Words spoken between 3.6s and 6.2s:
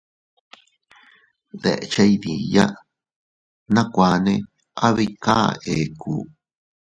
nakuane abika ekku.